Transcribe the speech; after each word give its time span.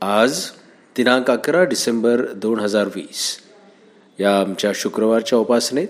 आज 0.00 0.50
दिनांक 0.96 1.30
अकरा 1.30 1.64
डिसेंबर 1.64 2.26
दोन 2.32 2.60
हजार 2.60 2.84
वीस. 2.84 3.38
या 4.20 4.40
आमच्या 4.40 4.72
शुक्रवारच्या 4.74 5.38
उपासनेत 5.38 5.88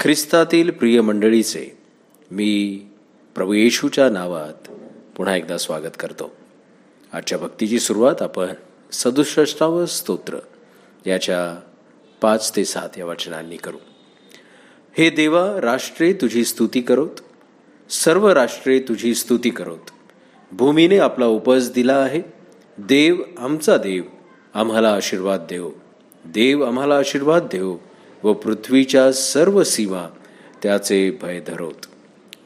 ख्रिस्तातील 0.00 0.70
प्रिय 0.70 1.00
मंडळीचे 1.00 1.78
मी 2.30 2.80
प्रभू 3.34 3.52
येशूच्या 3.52 4.10
नावात 4.10 4.68
पुन्हा 5.16 5.36
एकदा 5.36 5.58
स्वागत 5.58 6.00
करतो. 6.00 6.36
आजच्या 7.12 7.38
भक्तीची 7.38 7.80
सुरुवात 7.80 8.22
आपण 8.22 8.46
सदुसष्टावं 8.92 9.86
स्तोत्र 9.86 10.38
याच्या 11.06 11.60
पाच 12.20 12.56
ते 12.56 12.64
सात 12.64 12.98
या 12.98 13.06
वचनांनी 13.06 13.56
करू. 13.56 13.78
हे 14.98 15.10
देवा 15.10 15.60
राष्ट्रे 15.60 16.12
तुझी 16.12 16.44
स्तुती 16.44 16.80
करोत. 16.80 17.20
सर्व 17.90 18.28
राष्ट्रे 18.28 18.78
तुझी 18.78 19.14
स्तुती 19.14 19.50
करोत. 19.50 19.90
भूमीने 20.52 20.98
आपला 20.98 21.26
उपज 21.26 21.70
दिला 21.70 21.96
आहे. 21.96 22.35
देव 22.78 23.16
आमचा 23.38 23.76
देव 23.76 24.02
आम्हाला 24.54 24.92
आशीर्वाद 24.94 25.40
देव. 25.50 25.70
देव 26.24 26.62
आम्हाला 26.62 26.96
आशीर्वाद 26.96 27.42
देव 27.42 27.76
व 28.22 28.32
पृथ्वीच्या 28.32 29.12
सर्व 29.12 29.62
सीमा 29.62 30.08
त्याचे 30.62 31.10
भय 31.22 31.40
धरोत. 31.40 31.86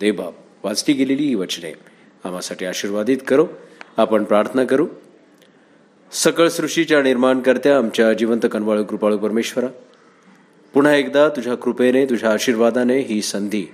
देवबाप 0.01 0.35
वाचली 0.65 0.95
गेलेली 0.95 1.23
ही 1.23 1.35
वचने. 1.35 1.73
आम्हासाठी 2.25 2.65
आशीर्वादित 2.65 3.19
करो. 3.29 3.47
आपण 3.97 4.25
प्रार्थना 4.25 4.65
करू. 4.65 4.87
सकळ 6.13 6.49
सृष्टीच्या 6.49 7.03
निर्माणकर्त्या 7.03 7.77
आमच्या 7.77 8.13
जिवंत 8.13 8.47
कनवाळू 8.53 8.85
कृपाळू 8.85 9.19
परमेश्वरा 9.19 9.67
पुन्हा 10.75 10.95
एकदा 10.95 11.29
तुझ्या 11.29 11.55
कृपेने 11.55 12.05
तुझ्या 12.05 12.33
आशीर्वादाने 12.33 12.99
ही 12.99 13.23
संधी 13.23 13.65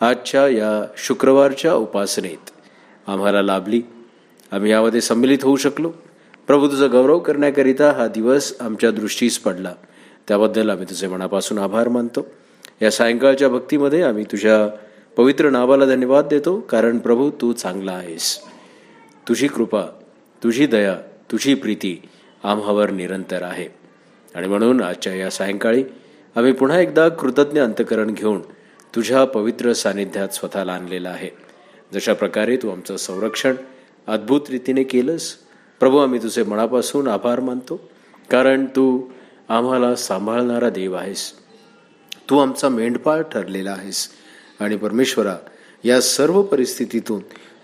आजच्या 0.00 0.48
या 0.48 0.86
शुक्रवारच्या 0.96 1.74
उपासनेत 1.74 2.50
आम्हाला 3.06 3.42
लाभली. 3.42 3.82
आम्ही 4.52 4.70
यामध्ये 4.70 5.00
सम्मिलित 5.00 5.38
होऊ 5.42 5.56
शकलो. 5.56 5.92
प्रभू 6.46 6.66
तुझा 6.66 6.86
गौरव 6.86 7.18
करण्याकरिता 7.18 7.90
हा 7.90 8.06
दिवस 8.06 8.54
आमच्या 8.60 8.90
दृष्टीस 8.90 9.38
पडला. 9.38 9.74
त्याबद्दल 10.28 10.70
आम्ही 10.70 10.84
तुझे 10.84 11.08
मनापासून 11.08 11.58
आभार 11.58 11.88
मानतो. 11.88 12.26
या 12.82 12.90
सायंकाळच्या 12.90 13.48
भक्तीमध्ये 13.48 14.02
आम्ही 14.02 14.24
तुझ्या 14.24 14.76
पवित्र 15.16 15.50
नावाला 15.50 15.84
धन्यवाद 15.84 16.26
देतो 16.26 16.60
कारण 16.60 16.98
प्रभू 16.98 17.30
तू 17.30 17.52
चांगला 17.52 17.92
आहेस. 17.92 18.38
तुझी 19.28 19.48
कृपा 19.48 19.82
तुझी 20.42 20.66
दया 20.66 20.94
तुझी 21.32 21.54
प्रीती 21.54 22.02
आम्हावर 22.44 22.90
निरंतर 22.90 23.42
आहे. 23.42 23.68
आणि 24.34 24.48
म्हणून 24.48 24.82
आजच्या 24.82 25.14
या 25.14 25.30
सायंकाळी 25.30 25.84
आम्ही 26.36 26.52
पुन्हा 26.52 26.80
एकदा 26.80 27.08
कृतज्ञ 27.08 27.60
अंतकरण 27.60 28.14
घेऊन 28.14 28.40
तुझ्या 28.94 29.24
पवित्र 29.24 29.72
सानिध्यात 29.72 30.28
स्वतःला 30.28 30.72
आणलेलं 30.72 31.08
आहे. 31.08 31.30
जशा 31.94 32.12
प्रकारे 32.12 32.56
तू 32.56 32.70
आमचं 32.70 32.96
संरक्षण 32.96 33.54
अद्भुत 34.08 34.40
रीतीने 34.50 34.82
केलंस. 34.82 35.34
प्रभू 35.80 35.98
आम्ही 35.98 36.22
तुझे 36.22 36.42
मनापासून 36.42 37.08
आभार 37.08 37.40
मानतो 37.40 37.90
कारण 38.30 38.64
तू 38.64 39.02
आम्हाला 39.48 39.96
सांभाळणारा 39.96 40.70
देव 40.70 40.94
आहेस. 40.94 41.32
तू 42.30 42.38
आमचा 42.38 42.68
मेंढपाळ 42.68 43.22
ठरलेला 43.22 43.70
आहेस. 43.70 44.08
आणि 44.60 44.76
परमेश्वरा 44.76 45.36
या 45.84 46.00
सर्व 46.00 46.42
परिस्थितीतून 46.42 47.20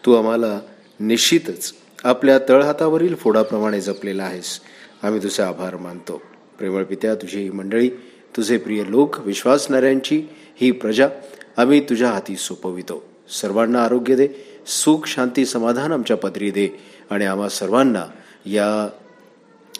तू 0.06 0.14
आम्हाला 0.14 0.60
निश्चितच 1.00 1.74
आपल्या 2.04 2.38
तळहातावरील 2.38 3.14
फोडाप्रमाणे 3.14 3.80
जपलेला 3.80 4.24
आहेस. 4.24 4.60
आम्ही 5.02 5.22
तुझे 5.22 5.42
आभार 5.42 5.76
मानतो. 5.76 6.22
प्रेमळ 6.58 6.84
पित्या 6.84 7.14
तुझी 7.14 7.42
ही 7.42 7.50
मंडळी 7.50 7.88
तुझे 8.36 8.58
प्रिय 8.58 8.84
लोक 8.88 9.20
विश्वासणाऱ्यांची 9.20 10.22
ही 10.56 10.70
प्रजा 10.70 11.08
आम्ही 11.56 11.80
तुझ्या 11.80 12.08
हाती 12.08 12.36
सोपवितो. 12.36 13.04
सर्वांना 13.40 13.84
आरोग्य 13.84 14.16
दे. 14.16 14.28
सुख 14.66 15.06
शांती 15.06 15.46
समाधान 15.46 15.92
आमच्या 15.92 16.16
पदरी 16.16 16.50
दे. 16.50 16.68
आणि 17.10 17.24
आम्हा 17.24 17.48
सर्वांना 17.48 18.04
या 18.46 18.88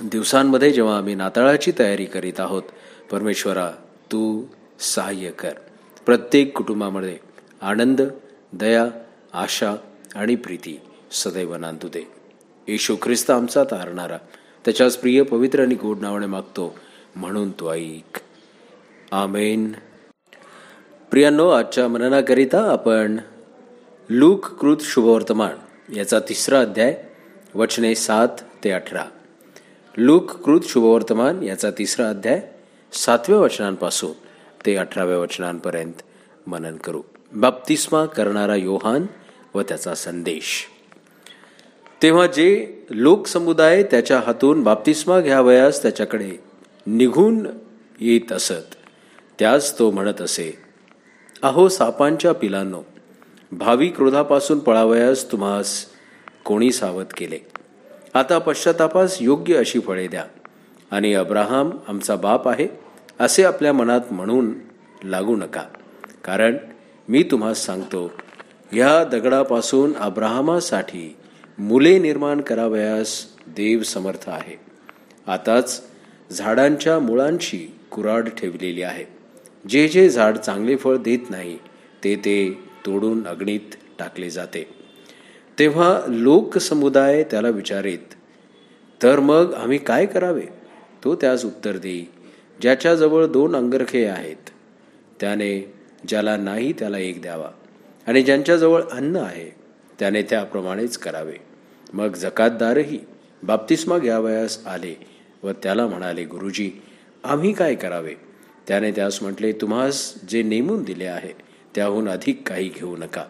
दिवसांमध्ये 0.02 0.70
जेव्हा 0.70 0.98
आम्ही 0.98 1.14
नाताळाची 1.14 1.72
तयारी 1.78 2.04
करीत 2.04 2.40
आहोत 2.40 2.62
परमेश्वरा 3.10 3.70
तू 4.12 4.44
सहाय्य 4.80 5.30
कर. 5.30 5.50
प्रत्येक 6.06 6.56
कुटुंबामध्ये 6.56 7.18
आनंद 7.62 8.02
दया 8.52 8.84
आशा 9.32 9.74
आणि 10.14 10.34
प्रीती 10.34 10.80
सदैव 11.12 11.54
नांदू 11.54 11.88
दे. 11.88 12.10
येशू 12.68 12.96
ख्रिस्त 13.02 13.30
आमचा 13.30 13.64
तारणारा 13.64 14.16
त्याच्याच 14.64 14.96
प्रिय 14.96 15.22
पवित्र 15.22 15.62
आणि 15.62 15.74
गोड 15.74 15.98
नावाने 16.00 16.26
मागतो 16.26 16.78
म्हणून 17.16 17.50
तो 17.50 17.72
ऐक. 17.72 18.20
आमेन. 19.12 19.72
प्रियांनो 21.10 21.48
आजच्या 21.48 21.88
मननाकरिता 21.88 22.72
आपण 22.72 23.16
लूक 24.10 24.46
कृत 24.46 24.76
शुभवर्तमान 24.80 25.54
याचा 25.96 26.18
तिसरा 26.20 26.60
अध्याय 26.60 27.04
वचने 27.54 27.94
सात 27.94 28.28
ते 28.64 28.70
अठरा. 28.70 29.04
लूक 29.96 30.30
कृत 30.30 30.60
शुभवर्तमान 30.64 31.42
याचा 31.42 31.70
तिसरा 31.70 32.08
अध्याय 32.08 32.40
सातव्या 32.92 33.38
वचनांपासून 33.38 34.12
ते 34.66 34.76
अठराव्या 34.76 35.18
वचनांपर्यंत 35.18 35.92
मनन 36.46 36.76
करू. 36.76 37.02
बाप्तिस्मा 37.32 38.06
करणारा 38.06 38.56
योहान 38.56 39.06
व 39.54 39.62
त्याचा 39.62 39.94
संदेश. 39.94 40.66
तेव्हा 42.02 42.26
जे 42.26 42.82
लोकसमुदाय 42.90 43.82
त्याच्या 43.82 44.20
हातून 44.26 44.62
बाप्तिस्मा 44.62 45.20
घ्यावयास 45.20 45.82
त्याच्याकडे 45.82 46.30
निघून 46.86 47.46
येत 48.00 48.32
असत 48.32 48.74
त्यास 49.38 49.78
तो 49.78 49.90
म्हणत 49.90 50.20
असे 50.20 50.58
अहो 51.42 51.68
सापांच्या 51.68 52.32
पिलांनो 52.32 52.82
भावी 53.58 53.88
क्रोधापासून 53.88 54.58
पळावयास 54.58 55.32
तुम्हास 55.32 55.86
कोणी 56.44 56.72
सावध 56.72 57.06
केले? 57.16 57.38
आता 58.14 58.38
पश्चातापास 58.38 59.18
योग्य 59.20 59.56
अशी 59.56 59.80
फळे 59.80 60.08
द्या. 60.08 60.24
आणि 60.90 61.14
अब्राहम 61.14 61.70
आमचा 61.88 62.16
बाप 62.16 62.48
आहे 62.48 62.68
असे 63.20 63.44
आपल्या 63.44 63.72
मनात 63.72 64.00
म्हणून 64.10 64.52
लागू 65.04 65.36
नका. 65.36 65.62
कारण 66.24 66.56
मी 67.08 67.22
तुम्हास 67.22 67.64
सांगतो 67.64 68.12
ह्या 68.72 69.04
दगडापासून 69.04 69.96
अब्राहमासाठी 69.96 71.16
मुले 71.58 71.98
निर्माण 71.98 72.40
करावयास 72.40 73.26
देव 73.46 73.82
समर्थ 73.82 74.28
आहे. 74.28 74.60
आताच 75.26 75.82
झाडांच्या 76.30 76.98
मुळांची 76.98 77.74
कुराड 77.90 78.28
ठेवलेली 78.28 78.82
आहे. 78.82 79.04
जे 79.68 79.88
जे 79.88 80.08
झाड 80.08 80.36
चांगले 80.36 80.76
फळ 80.76 80.96
देत 80.96 81.30
नाही 81.30 81.58
ते 82.04 82.16
ते 82.16 82.73
तोडून 82.86 83.26
अग्नीत 83.26 83.74
टाकले 83.98 84.30
जाते. 84.30 84.66
तेव्हा 85.58 86.00
लोकसमुदाय 86.08 87.22
त्याला 87.22 87.48
विचारित 87.48 88.14
तर 89.00 89.20
मग 89.20 89.54
आम्ही 89.54 89.78
काय 89.78 90.06
करावे? 90.06 90.46
तो 91.04 91.14
त्यास 91.14 91.44
उत्तर 91.44 91.76
देई 91.76 92.04
ज्याच्याजवळ 92.60 93.26
दोन 93.26 93.56
अंगरखे 93.56 94.04
आहेत 94.06 94.50
त्याने 95.20 95.74
ज्याला 96.08 96.36
नाही 96.36 96.72
त्याला 96.72 96.98
एक 96.98 97.20
द्यावा 97.22 97.50
आणि 98.06 98.22
ज्यांच्याजवळ 98.22 98.82
अन्न 98.92 99.16
आहे 99.16 99.48
त्याने 99.98 100.22
त्याप्रमाणेच 100.22 100.96
करावे. 100.98 101.36
मग 101.92 102.14
जकातदारही 102.14 102.98
बाप्तिस्मा 103.42 103.98
घ्यावयास 103.98 104.58
आले 104.66 104.94
व 105.42 105.50
त्याला 105.62 105.86
म्हणाले 105.86 106.24
गुरुजी 106.24 106.70
आम्ही 107.24 107.52
काय 107.52 107.74
करावे? 107.74 108.14
त्याने 108.68 108.90
त्यास 108.90 109.22
म्हटले 109.22 109.52
तुम्हास 109.52 110.14
जे 110.28 110.42
नेमून 110.42 110.82
दिले 110.82 111.06
आहे 111.06 111.32
त्याहून 111.74 112.08
अधिक 112.08 112.48
काही 112.48 112.68
घेऊ 112.68 112.96
नका. 112.96 113.24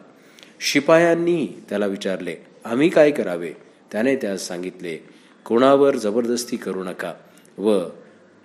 शिपायांनी 0.61 1.65
त्याला 1.69 1.87
विचारले 1.87 2.37
आम्ही 2.65 2.89
काय 2.89 3.11
करावे? 3.11 3.53
त्याने 3.93 4.17
त्यास 4.17 4.47
सांगितले 4.47 4.99
कोणावर 5.45 5.97
जबरदस्ती 5.97 6.57
करू 6.57 6.85
नका 6.85 7.15
व 7.59 7.81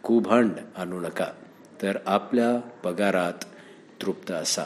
कुभांड 0.03 0.51
आणू 0.77 0.99
नका 0.99 1.27
तर 1.81 1.97
आपल्या 2.05 2.69
पगारात 2.83 3.43
तृप्त 4.01 4.31
असा. 4.31 4.63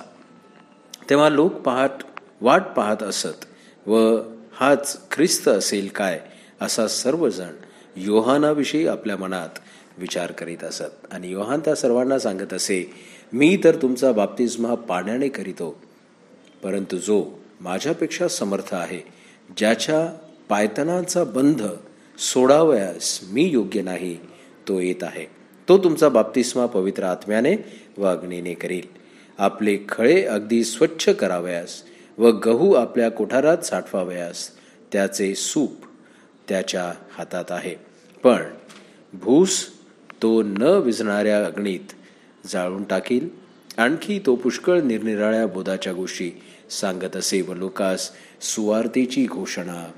तेव्हा 1.10 1.30
लोक 1.30 1.54
पाहत 1.54 2.04
वाट 2.42 2.62
पाहत 2.78 3.04
असत 3.04 3.46
व 3.88 4.18
हाच 4.54 5.10
ख्रिस्त 5.12 5.48
असेल 5.48 5.88
काय? 5.88 6.22
असा 6.62 6.88
सर्वजण 6.88 7.54
योहानाविषयी 7.96 8.88
आपल्या 8.88 9.18
मनात 9.18 9.50
विचार 9.98 10.32
करीत 10.32 10.64
असत. 10.64 11.08
आणि 11.12 11.32
योहान 11.32 11.60
त्या 11.60 11.76
सर्वांना 11.76 12.20
सांगत 12.20 12.54
असे 12.54 12.94
मी 13.34 13.58
तर 13.64 13.76
तुमचा 13.76 14.12
बाप्तिस्मा 14.12 14.76
पाण्याने 14.76 15.30
करीतो 15.30 15.82
परंतु 16.64 16.98
जो 16.98 17.40
माझ्यापेक्षा 17.62 18.28
समर्थ 18.28 18.74
आहे 18.74 19.00
ज्याच्या 19.58 20.18
पायतनाचा 20.50 21.24
बंध 21.24 21.64
सोडावयास 22.18 23.20
मी 23.32 23.44
योग्य 23.44 23.82
नाही 23.82 24.18
तो 24.68 24.80
येत 24.80 25.04
आहे. 25.04 25.26
तो 25.70 25.78
तुमचा 25.78 26.10
बाप्तिस्मा 26.10 26.66
पवित्र 26.66 27.04
आत्म्याने 27.04 27.56
व 27.98 28.06
अग्नीने 28.06 28.54
करील. 28.54 28.88
आपले 29.38 29.78
खळे 29.90 30.24
अगदी 30.24 30.64
स्वच्छ 30.64 31.10
करावयास 31.10 31.84
व 32.18 32.32
गहू 32.32 32.74
आपल्या 32.74 33.10
कोठारात 33.12 33.58
साठवावयास 33.58 34.50
त्याचे 34.92 35.36
सूप 35.36 35.72
त्याच्या 36.50 36.94
हातात 37.12 37.46
आहे. 37.50 37.76
पण 38.24 38.44
भूस 39.14 39.68
तो 40.22 40.42
न 40.44 40.62
विझणाऱ्या 40.62 41.46
अग्नीत 41.46 41.94
जाळून 42.48 42.84
टाकील. 42.84 43.30
आणखी 43.78 44.20
तो 44.26 44.36
पुष्कळ 44.36 44.82
निरनिराळ्या 44.82 45.48
बोधाच्या 45.48 45.94
गोष्टी 45.94 46.32
सांगत 46.70 47.16
असे 47.16 47.42
व 47.42 47.54
लोकास 47.54 48.12
सुवार्तेची 48.42 49.26
घोषणा 49.26 49.92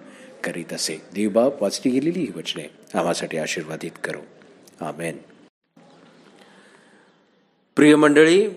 करीत 0.44 0.74
असे. 0.74 1.02
देवबाप 1.14 1.64
वाचली 1.64 1.92
गेलेली 1.92 2.20
ही 2.20 2.32
वचने 2.36 2.64
आम्हासाठी 2.94 3.38
आशीर्वादित 3.38 3.92
करू. 4.04 4.20
आमेन. 4.82 5.18
प्रिय 7.76 7.96
मंडळी 7.96 8.48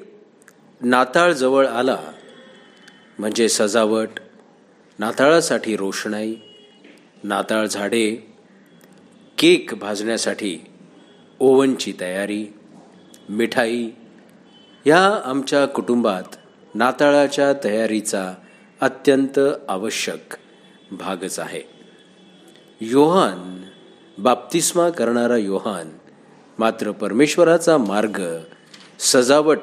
नाताळ 0.81 1.33
जवळ 1.33 1.67
आला 1.67 1.99
म्हणजे 3.19 3.49
सजावट 3.49 4.09
नाताळासाठी 4.99 5.77
रोषणाई 5.77 6.35
नाताळ 7.25 7.67
झाडे 7.67 8.15
केक 9.39 9.75
भाजण्यासाठी 9.75 10.59
ओव्हनची 11.41 11.93
तयारी 12.01 12.47
मिठाई. 13.29 13.91
ह्या 14.85 15.21
आमच्या 15.25 15.67
कुटुंबात 15.67 16.23
नाताळाच्या 16.75 17.53
तयारीचा 17.65 18.35
अत्यंत 18.81 19.39
आवश्यक 19.69 20.35
भागच 20.93 21.39
आहे. 21.39 21.63
योहान 22.81 23.63
बाप्तिस्मा 24.19 24.91
करणारा 24.91 25.37
योहान 25.37 25.89
मात्र 26.59 26.91
परमेश्वराचा 26.91 27.79
मार्ग 27.79 28.39
सजावट 28.99 29.59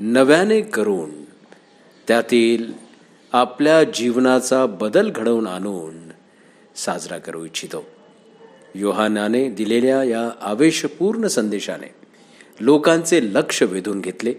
नव्याने 0.00 0.60
करून 0.60 1.24
त्यातील 2.08 2.72
आपल्या 3.32 3.84
जीवनाचा 3.84 4.66
बदल 4.66 5.10
घडवून 5.10 5.46
आणून 5.46 5.94
साजरा 6.76 7.18
करू 7.18 7.44
इच्छितो. 7.44 7.86
योहानाने 8.74 9.48
दिलेल्या 9.48 10.04
या 10.04 10.30
आवेशपूर्ण 10.40 11.26
संदेशाने 11.26 12.05
लोकांचे 12.60 13.20
लक्ष 13.34 13.62
वेधून 13.62 14.00
घेतले. 14.00 14.34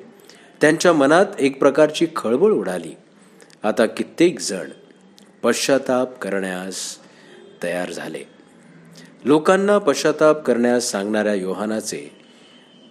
त्यांच्या 0.62 0.94
मनात 0.94 1.26
एक 1.40 1.60
प्रकारची 1.60 2.08
खळबळ 2.16 2.52
उडाली. 2.52 2.94
आता 3.64 3.86
कित्येक 3.86 4.40
जण 4.40 4.70
पश्चाताप 5.44 6.20
करण्यास 6.20 6.98
तयार 7.64 7.92
झाले. 7.92 8.24
लोकांना 9.26 9.78
पश्चाताप 9.78 10.42
करण्यास 10.42 10.92
सांगणाऱ्या 10.92 11.34
योहानाचे 11.34 12.12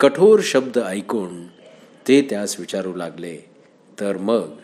कठोर 0.00 0.40
शब्द 0.42 0.78
ऐकून 0.78 1.46
ते 2.08 2.26
त्यास 2.30 2.60
विचारू 2.60 2.94
लागले 2.94 3.36
तर 4.00 4.16
मग 4.16 4.56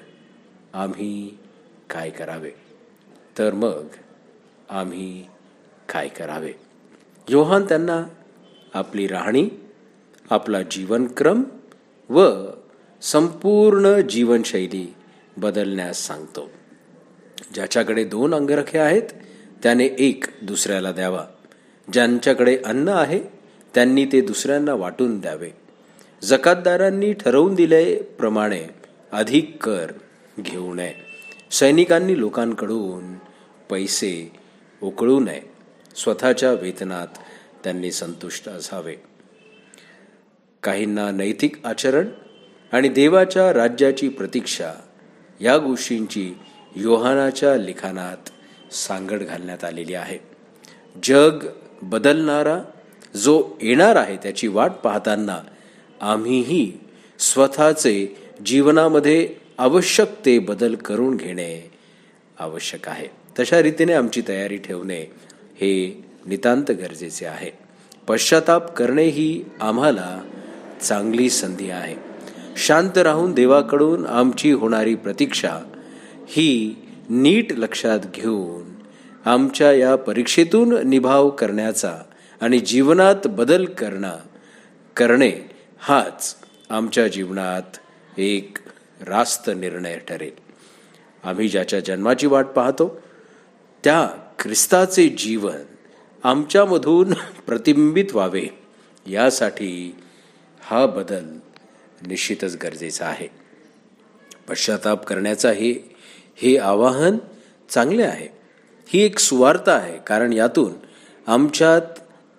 आम्ही 0.74 1.38
काय 1.90 2.10
करावे? 2.10 2.50
तर 3.38 3.54
मग 3.54 3.86
आम्ही 4.70 5.24
काय 5.88 6.08
करावे? 6.08 6.52
योहान 7.28 7.64
त्यांना 7.64 8.04
आपली 8.74 9.06
राहणी 9.06 9.48
आपला 10.32 10.62
जीवनक्रम 10.62 11.42
व 12.08 12.44
संपूर्ण 13.02 14.00
जीवनशैली 14.00 14.94
बदलण्यास 15.36 16.06
सांगतो. 16.06 16.50
ज्याच्याकडे 17.54 18.04
दोन 18.04 18.34
अंगरखे 18.34 18.78
आहेत 18.78 19.02
त्याने 19.62 19.88
एक 19.98 20.24
दुसऱ्याला 20.42 20.92
द्यावा. 20.92 21.26
ज्यांच्याकडे 21.92 22.58
अन्न 22.64 22.88
आहे 22.88 23.20
त्यांनी 23.74 24.04
ते 24.04 24.20
दुसऱ्यांना 24.20 24.74
वाटून 24.74 25.20
द्यावे. 25.20 25.50
जकातदारांनी 26.22 27.12
ठरवून 27.12 27.54
दिल्याप्रमाणे 27.54 28.64
अधिक 29.12 29.64
कर 29.64 29.92
घेऊ 30.40 30.74
नये. 30.74 30.94
सैनिकांनी 31.50 32.20
लोकांकडून 32.20 33.14
पैसे 33.70 34.32
उकळू 34.82 35.20
नये. 35.20 35.42
स्वतःच्या 35.96 36.52
वेतनात 36.52 37.08
त्यांनी 37.64 37.92
संतुष्ट 37.92 38.48
असावे. 38.48 38.96
काहींना 40.62 41.10
नैतिक 41.10 41.66
आचरण 41.66 42.06
आणि 42.72 42.88
देवाच्या 42.88 43.52
राज्याची 43.52 44.08
प्रतीक्षा 44.08 44.72
या 45.40 45.58
गोष्टींची 45.58 46.34
योहानाच्या 46.76 47.56
लिखाणात 47.56 48.30
सांगड 48.74 49.22
घालण्यात 49.22 49.64
आलेली 49.64 49.94
आहे. 49.94 50.18
जग 51.04 51.46
बदलणारा 51.82 52.62
जो 53.16 53.58
येणार 53.62 53.96
आहे 53.96 54.16
त्याची 54.16 54.48
वाट 54.48 54.70
पाहताना 54.70 55.38
आम्हीही 56.00 56.72
स्वतःचे 57.18 58.16
जीवनामध्ये 58.46 59.34
आवश्यक 59.58 60.08
ते 60.26 60.38
बदल 60.38 60.74
करून 60.74 61.16
घेणे 61.16 61.70
आवश्यक 62.38 62.88
आहे. 62.88 63.08
तशा 63.38 63.62
रीतीने 63.62 63.92
आमची 63.92 64.22
तयारी 64.28 64.56
ठेवणे 64.56 65.00
हे 65.54 66.04
नितांत 66.26 66.70
गरजेचे 66.70 67.26
आहे. 67.26 67.50
पश्चाताप 68.08 68.74
करणे 68.74 69.04
ही 69.04 69.44
आम्हाला 69.60 70.20
चांगली 70.82 71.30
संधी 71.30 71.70
आहे. 71.70 71.96
शांत 72.56 72.98
राहून 72.98 73.32
देवाकडून 73.32 74.06
आमची 74.06 74.50
होणारी 74.50 74.94
प्रतीक्षा 74.94 75.58
ही 76.26 76.76
नीट 77.10 77.52
लक्षात 77.52 77.98
घेऊन 78.14 78.72
आमच्या 79.24 79.72
या 79.72 79.96
परीक्षेतून 79.96 80.88
निभाव 80.88 81.30
करण्याचा 81.30 81.98
आणि 82.40 82.58
जीवनात 82.58 83.26
बदल 83.26 83.64
करणं 83.64 84.16
करणे 84.96 85.32
हाच 85.78 86.36
आमच्या 86.70 87.08
जीवनात 87.08 87.76
एक 88.18 88.58
रास्त 89.06 89.50
निर्णय 89.56 89.98
ठरेल. 89.98 90.42
आम्ही 91.24 91.48
ज्याच्या 91.48 91.80
जन्माची 91.80 92.26
वाट 92.26 92.46
पाहतो 92.46 93.00
त्या 93.84 94.08
ख्रिस्ताचे 94.38 95.08
जीवन 95.08 95.58
आमच्यामधून 96.24 97.12
प्रतिबिंबित 97.46 98.04
व्हावे 98.12 98.44
यासाठी 99.06 99.94
हा 100.62 100.86
बदल 100.86 101.24
निश्चितच 102.06 102.56
गरजेचा 102.56 103.06
आहे. 103.06 103.28
पश्चाताप 104.48 105.04
करण्याचा 105.04 105.50
हे 105.50 105.96
हे 106.36 106.56
आवाहन 106.58 107.16
चांगले 107.70 108.02
आहे. 108.02 108.28
ही 108.86 109.02
एक 109.02 109.18
सुवार्थ 109.18 109.68
आहे 109.68 109.98
कारण 109.98 110.32
यातून 110.32 110.72
आमच्यात 111.26 111.82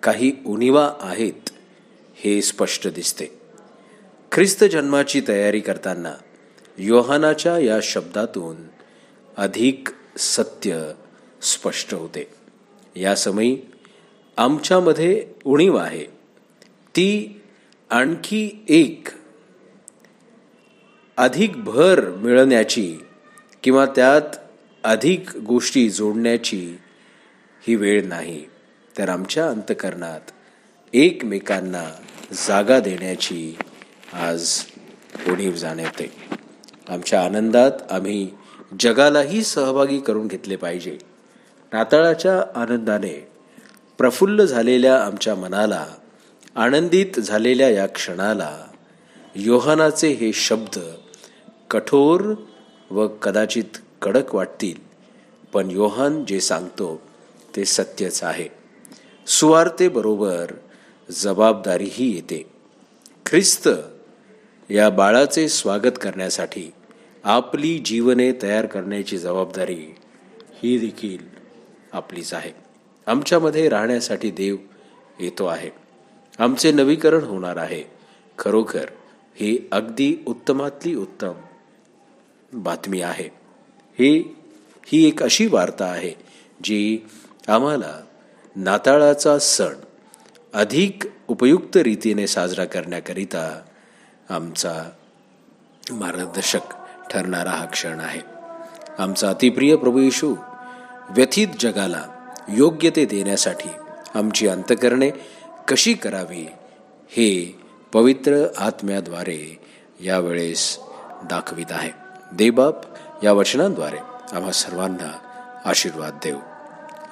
काही 0.02 0.32
उणिवा 0.46 0.94
आहेत 1.00 1.50
हे 2.14 2.42
स्पष्ट 2.42 2.88
दिसते. 2.88 3.26
ख्रिस्त 4.32 4.64
जन्माची 4.64 5.22
तयारी 5.28 5.60
करताना 5.60 6.14
योहानाच्या 6.78 7.58
या 7.58 7.78
शब्दातून 7.82 8.56
अधिक 9.36 9.88
सत्य 10.18 10.92
स्पष्ट 11.42 11.94
होते. 11.94 12.30
या 12.96 13.16
समयी 13.16 13.58
आमच्यामध्ये 14.36 15.26
उणीव 15.44 15.76
आहे. 15.76 16.04
ती 16.88 17.40
आणखी 17.94 18.64
एक 18.68 19.08
अधिक 21.16 21.64
भर 21.64 22.08
मिळण्याची 22.10 22.98
किंवा 23.62 23.86
त्यात 23.86 24.36
अधिक 24.84 25.36
गोष्टी 25.36 25.90
जोडण्याची 25.90 26.76
ही 27.68 27.74
वेळ 27.74 28.06
नाही. 28.06 28.44
तर 28.98 29.08
आमच्या 29.08 29.48
अंतकरणात 29.48 30.20
एकमेकांना 30.92 31.84
जागा 32.46 32.80
देण्याची 32.80 33.56
आज 34.12 34.60
उणीव 35.28 35.52
जाणवते. 35.52 36.12
आमच्या 36.88 37.24
आनंदात 37.24 37.72
आम्ही 37.90 38.30
जगालाही 38.80 39.42
सहभागी 39.42 40.00
करून 40.00 40.26
घेतले 40.26 40.56
पाहिजे. 40.56 40.98
नाताळाच्या 41.72 42.60
आनंदाने 42.60 43.28
प्रफुल्ल 43.98 44.44
झालेल्या 44.44 45.04
आमच्या 45.04 45.34
मनाला 45.34 45.86
आनंदित 46.56 47.20
झालेल्या 47.20 47.68
या 47.68 47.86
क्षणाला 47.86 48.64
योहानाचे 49.34 50.08
हे 50.08 50.32
शब्द 50.32 50.78
कठोर 51.70 52.34
व 52.90 53.08
कदाचित 53.08 53.78
कडक 54.02 54.34
वाटतील 54.34 54.80
पण 55.52 55.70
योहान 55.70 56.24
जे 56.24 56.40
सांगतो 56.40 57.02
ते 57.56 57.64
सत्यच 57.64 58.24
आहे. 58.24 58.48
सुवार्तेबरोबर 59.26 60.52
जबाबदारीही 61.10 62.14
येते. 62.14 62.44
ख्रिस्त 63.26 63.68
या 64.70 64.90
बाळाचे 64.90 65.48
स्वागत 65.48 65.98
करण्यासाठी 66.00 66.70
आपली 67.24 67.78
जीवने 67.78 68.32
तयार 68.42 68.66
करण्याची 68.66 69.18
जबाबदारी 69.18 69.94
ही 70.62 70.78
देखील 70.78 71.18
आपलीच 71.92 72.34
आहे. 72.34 72.50
आमच्यामध्ये 73.06 73.68
राहण्यासाठी 73.68 74.30
देव 74.30 74.56
येतो 75.20 75.46
आहे. 75.46 75.83
आमचे 76.38 76.72
नवीकरण 76.72 77.24
होणार 77.24 77.56
आहे. 77.56 77.82
खरोखर 78.38 78.86
ही 79.36 79.68
अगदी 79.72 80.22
उत्तमातली 80.26 80.94
उत्तम 80.94 81.32
बातमी 82.52 83.00
आहे. 83.00 83.28
ही 83.98 84.36
ही 84.86 85.08
एक 85.08 85.22
अशी 85.22 85.46
वार्ता 85.46 85.84
आहे 85.84 86.12
जी 86.64 87.06
आम्हाला 87.48 88.00
नाताळाचा 88.56 89.38
सण 89.38 89.74
अधिक 90.54 91.02
उपयुक्त 91.28 91.76
रीतीने 91.76 92.26
साजरा 92.26 92.64
करण्याकरिता 92.64 93.62
आमचा 94.30 94.90
मार्गदर्शक 95.90 96.74
ठरणारा 97.10 97.50
हा 97.50 97.64
क्षण 97.64 98.00
आहे. 98.00 98.20
आमचा 98.98 99.30
अतिप्रिय 99.30 99.76
प्रभू 99.76 99.98
येशू 99.98 100.34
व्यथित 101.10 101.48
जगाला 101.60 102.04
योग्य 102.48 102.90
ते 102.96 103.04
देण्यासाठी 103.04 103.68
आमची 104.14 104.48
अंतकरणे 104.48 105.10
कशी 105.68 105.94
करावी 105.94 106.46
हे 107.08 107.58
पवित्र 107.92 108.46
आत्म्याद्वारे 108.58 109.58
यावेळेस 110.00 110.78
दाखवित 111.30 111.64
आहे. 111.70 111.90
देवबाप 112.32 112.74
या 113.24 113.32
वचनांद्वारे 113.32 113.96
आम्हा 114.36 114.52
सर्वांना 114.52 115.12
आशीर्वाद 115.64 116.12
देऊ. 116.24 116.36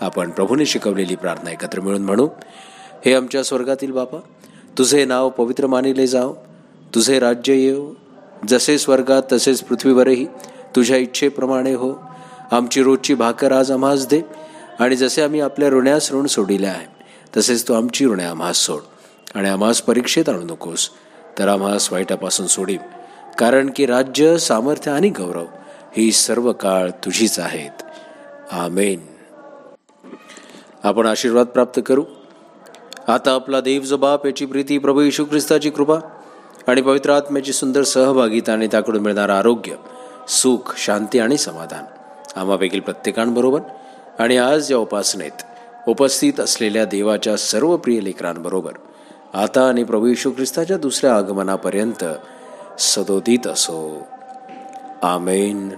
आपण 0.01 0.31
प्रभूने 0.31 0.67
शिकवलेली 0.67 1.17
प्रार्थना 1.17 1.51
एकत्र 1.51 1.81
मिळून 1.81 2.03
म्हणू 2.03 2.29
हे 3.07 3.15
आमच्या 3.15 3.45
स्वर्गातील 3.45 3.93
बापा 3.93 4.19
तुझे 4.79 5.05
नाव 5.05 5.31
पवित्र 5.31 5.67
मानिले 5.67 6.07
जाव. 6.07 6.35
तुझे 6.95 7.19
राज्य 7.19 7.55
येव. 7.55 7.93
जसे 8.49 8.79
स्वर्गात 8.79 9.23
तसेच 9.33 9.63
पृथ्वीवरही 9.63 10.27
तुझ्या 10.77 10.97
इच्छेप्रमाणे 10.97 11.75
हो. 11.75 11.93
आमची 12.51 12.83
रोजची 12.83 13.15
भाकर 13.15 13.53
आज 13.53 13.71
आम्हास 13.71 14.09
दे 14.09 14.23
आणि 14.79 14.97
जसे 14.97 15.23
आम्ही 15.23 15.41
आपल्या 15.41 15.69
ऋण्यास 15.69 16.13
ऋण 16.13 16.27
सोडिले 16.27 16.67
आहे 16.67 17.02
तसेच 17.37 17.69
तू 17.69 17.75
आमची 17.75 18.07
ऋणे 18.07 18.25
आम्हास 18.25 18.57
सोड. 18.57 18.81
आणि 19.35 19.49
आम्हास 19.49 19.83
परीक्षेत 19.83 20.29
आणू 20.29 20.41
नकोस 20.41 20.91
तर 21.39 21.49
आम्हास 21.49 21.93
वाईटापासून 21.93 22.47
सोडीम 22.47 22.79
कारण 23.39 23.71
की 23.77 23.87
राज्य 23.87 24.39
सामर्थ्य 24.39 24.91
आणि 24.91 25.09
गौरव 25.09 25.45
ही 25.97 26.13
सर्व 26.13 26.53
काळ 26.53 26.91
तुझीच 26.91 27.39
आहेत. 27.39 27.83
आमेन. 28.53 29.01
आपण 30.83 31.07
आशीर्वाद 31.07 31.47
प्राप्त 31.47 31.81
करू. 31.87 32.05
आता 33.09 33.35
आपला 33.35 33.61
देव 33.61 33.83
जो 33.83 33.97
बाप 33.97 34.27
याची 34.27 34.47
प्रीती 34.47 34.79
प्रभू 34.79 35.01
येशू 35.01 35.25
ख्रिस्ताची 35.25 35.71
कृपा 35.71 35.97
आणि 36.67 36.83
पवित्र 36.83 37.11
आत्म्याची 37.11 37.53
सुंदर 37.53 37.83
सहभागिता 37.83 38.53
आणि 38.53 38.67
त्याकडून 38.67 39.03
मिळणारं 39.03 39.33
आरोग्य 39.33 39.75
सुख 40.29 40.75
शांती 40.77 41.19
आणि 41.19 41.37
समाधान. 41.39 41.85
आम्हापैकी 42.37 42.81
प्रत्येकांबरोबर 42.81 43.61
आणि 44.19 44.37
आज 44.37 44.73
या 44.73 44.79
उपासनेत 44.79 45.43
उपस्थित 45.89 46.41
असलेल्या 46.41 46.85
देवाच्या 46.85 47.37
सर्व 47.37 47.77
प्रिय 47.77 48.01
लेकरांबरोबर 48.01 48.73
आता 49.35 49.69
आणि 49.69 49.85
प्रभू 49.85 50.07
येशू 50.07 50.31
ख्रिस्ताच्या 50.31 50.77
दुसऱ्या 50.77 51.17
आगमनापर्यंत 51.17 52.05
सदोदित 52.79 53.47
असो. 53.47 54.07
आमेन. 55.03 55.69